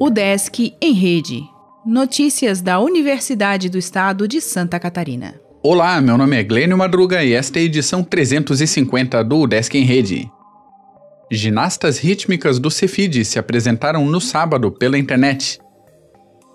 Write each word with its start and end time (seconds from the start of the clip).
O 0.00 0.08
Desk 0.08 0.74
em 0.80 0.92
Rede. 0.92 1.42
Notícias 1.84 2.60
da 2.60 2.80
Universidade 2.80 3.68
do 3.68 3.78
Estado 3.78 4.26
de 4.26 4.40
Santa 4.40 4.80
Catarina. 4.80 5.34
Olá, 5.62 6.00
meu 6.00 6.16
nome 6.16 6.36
é 6.36 6.42
Glênio 6.42 6.78
Madruga 6.78 7.22
e 7.22 7.34
esta 7.34 7.58
é 7.58 7.62
a 7.62 7.64
edição 7.64 8.02
350 8.02 9.22
do 9.22 9.46
Desk 9.46 9.74
em 9.76 9.84
Rede. 9.84 10.30
Ginastas 11.30 11.98
rítmicas 11.98 12.58
do 12.58 12.70
Cefid 12.70 13.24
se 13.24 13.38
apresentaram 13.38 14.06
no 14.06 14.20
sábado 14.20 14.72
pela 14.72 14.98
internet. 14.98 15.60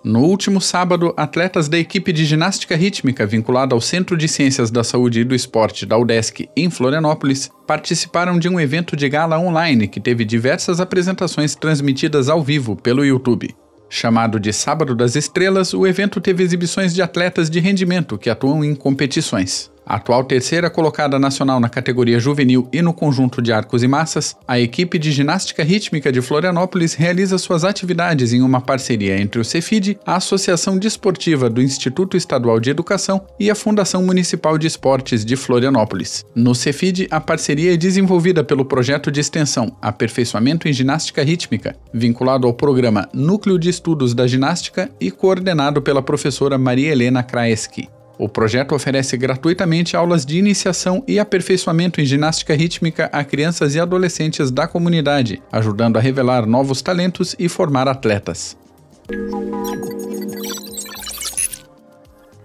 No 0.06 0.20
último 0.20 0.62
sábado, 0.62 1.16
atletas 1.18 1.68
da 1.68 1.80
equipe 1.80 2.14
de 2.14 2.26
ginástica 2.26 2.76
rítmica 2.76 3.26
vinculada 3.26 3.74
ao 3.74 3.82
Centro 3.82 4.16
de 4.16 4.28
Ciências 4.28 4.70
da 4.70 4.84
Saúde 4.84 5.22
e 5.22 5.24
do 5.24 5.34
Esporte 5.34 5.84
da 5.84 5.98
UDESC 5.98 6.48
em 6.56 6.70
Florianópolis 6.70 7.50
participaram 7.66 8.38
de 8.38 8.48
um 8.48 8.60
evento 8.60 8.96
de 8.96 9.10
gala 9.10 9.40
online 9.40 9.88
que 9.88 10.00
teve 10.00 10.24
diversas 10.24 10.80
apresentações 10.80 11.56
transmitidas 11.56 12.30
ao 12.30 12.44
vivo 12.44 12.76
pelo 12.76 13.04
YouTube. 13.04 13.56
Chamado 13.90 14.40
de 14.40 14.54
Sábado 14.54 14.94
das 14.94 15.16
Estrelas, 15.16 15.74
o 15.74 15.88
evento 15.88 16.22
teve 16.22 16.44
exibições 16.44 16.94
de 16.94 17.02
atletas 17.02 17.50
de 17.50 17.60
rendimento 17.60 18.16
que 18.16 18.30
atuam 18.30 18.64
em 18.64 18.76
competições. 18.76 19.72
A 19.86 19.98
atual 19.98 20.24
terceira 20.24 20.70
colocada 20.70 21.20
nacional 21.20 21.60
na 21.60 21.70
categoria 21.70 22.20
juvenil 22.20 22.68
e 22.74 22.82
no 22.82 22.92
conjunto 22.92 23.42
de 23.42 23.54
arcos 23.54 23.84
e 23.84 23.88
massas, 23.88 24.36
a 24.48 24.60
equipe 24.60 24.98
de 24.98 25.12
ginástica 25.12 25.64
rítmica 25.64 26.12
de 26.12 26.22
Florianópolis 26.22 26.96
realiza 26.96 27.38
suas 27.38 27.64
atividades 27.64 28.34
em 28.34 28.42
uma 28.42 28.60
parceria 28.60 29.20
entre 29.22 29.40
o 29.40 29.46
Cefid, 29.46 30.00
a 30.04 30.16
Associação 30.16 30.78
Desportiva 30.80 31.50
do 31.50 31.62
Instituto 31.62 32.18
Estadual 32.18 32.60
de 32.60 32.72
Educação 32.72 33.22
e 33.40 33.52
a 33.52 33.56
Fundação 33.56 34.04
Municipal 34.04 34.58
de 34.58 34.66
Esportes 34.66 35.24
de 35.24 35.36
Florianópolis. 35.36 36.26
No 36.34 36.56
Cefid, 36.56 37.08
a 37.12 37.22
parceria 37.22 37.74
é 37.74 37.78
desenvolvida 37.78 38.44
pelo 38.44 38.66
projeto 38.66 39.12
de 39.12 39.20
extensão 39.20 39.76
Aperfeiçoamento 39.82 40.68
em 40.68 40.74
Ginástica 40.74 41.24
Rítmica, 41.24 41.76
vinculado 41.94 42.48
ao 42.48 42.54
programa 42.54 43.08
Núcleo 43.14 43.60
de 43.60 43.70
Estudos 43.70 44.16
da 44.16 44.26
Ginástica 44.26 44.90
e 45.00 45.12
coordenado 45.12 45.82
pela 45.82 46.02
professora 46.02 46.58
Maria 46.58 46.92
Helena 46.92 47.22
Kraeski. 47.22 47.88
O 48.18 48.30
projeto 48.30 48.74
oferece 48.74 49.18
gratuitamente 49.18 49.96
aulas 49.96 50.26
de 50.26 50.38
iniciação 50.38 51.04
e 51.08 51.20
aperfeiçoamento 51.20 52.00
em 52.00 52.06
ginástica 52.06 52.56
rítmica 52.56 53.10
a 53.12 53.24
crianças 53.24 53.76
e 53.76 53.80
adolescentes 53.80 54.50
da 54.50 54.68
comunidade, 54.68 55.42
ajudando 55.52 55.98
a 55.98 56.00
revelar 56.00 56.46
novos 56.46 56.82
talentos 56.82 57.36
e 57.38 57.50
formar 57.50 57.88
atletas. 57.88 58.58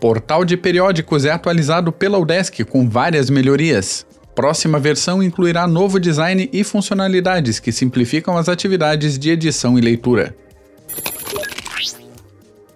Portal 0.00 0.44
de 0.44 0.56
periódicos 0.56 1.24
é 1.24 1.30
atualizado 1.30 1.92
pela 1.92 2.18
UDESC 2.18 2.64
com 2.64 2.88
várias 2.88 3.30
melhorias. 3.30 4.06
Próxima 4.34 4.78
versão 4.78 5.22
incluirá 5.22 5.66
novo 5.66 6.00
design 6.00 6.48
e 6.52 6.64
funcionalidades 6.64 7.60
que 7.60 7.70
simplificam 7.70 8.36
as 8.36 8.48
atividades 8.48 9.18
de 9.18 9.30
edição 9.30 9.78
e 9.78 9.82
leitura. 9.82 10.34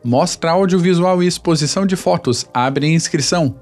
Mostra 0.05 0.51
audiovisual 0.51 1.23
e 1.23 1.27
exposição 1.27 1.87
de 1.87 1.97
fotos 1.97 2.45
abre 2.53 2.87
inscrição. 2.87 3.55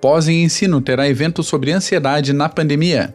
Pós 0.00 0.28
em 0.28 0.44
Ensino 0.44 0.80
terá 0.80 1.08
evento 1.08 1.42
sobre 1.42 1.72
ansiedade 1.72 2.32
na 2.32 2.48
pandemia. 2.48 3.12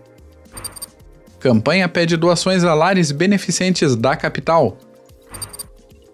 Campanha 1.40 1.88
pede 1.88 2.18
doações 2.18 2.66
a 2.66 2.74
lares 2.74 3.14
beneficentes 3.14 3.96
da 3.96 4.18
capital. 4.18 4.78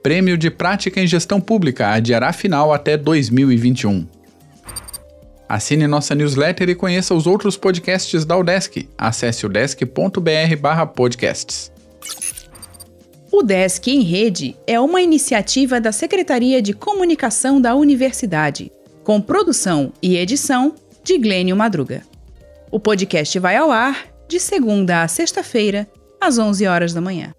Prêmio 0.03 0.37
de 0.37 0.51
Prática 0.51 1.01
em 1.01 1.07
Gestão 1.07 1.41
Pública 1.41 1.89
adiará 1.89 2.31
final 2.31 2.71
até 2.71 2.95
2021. 2.95 4.05
Assine 5.49 5.87
nossa 5.87 6.13
newsletter 6.13 6.69
e 6.69 6.75
conheça 6.75 7.15
os 7.15 7.25
outros 7.25 7.57
podcasts 7.57 8.23
da 8.23 8.37
UDESC. 8.37 8.87
Acesse 8.97 9.47
udesc.br/podcasts. 9.47 11.71
O 13.31 13.43
Desk 13.43 13.91
em 13.91 14.01
Rede 14.01 14.55
é 14.65 14.79
uma 14.79 15.01
iniciativa 15.01 15.81
da 15.81 15.91
Secretaria 15.91 16.61
de 16.61 16.73
Comunicação 16.73 17.59
da 17.59 17.75
Universidade, 17.75 18.71
com 19.03 19.19
produção 19.19 19.91
e 20.01 20.15
edição 20.15 20.73
de 21.03 21.17
Glênio 21.17 21.55
Madruga. 21.55 22.03
O 22.71 22.79
podcast 22.79 23.37
vai 23.37 23.57
ao 23.57 23.69
ar 23.69 24.07
de 24.29 24.39
segunda 24.39 25.03
a 25.03 25.07
sexta-feira, 25.09 25.87
às 26.21 26.37
11 26.37 26.65
horas 26.67 26.93
da 26.93 27.01
manhã. 27.01 27.33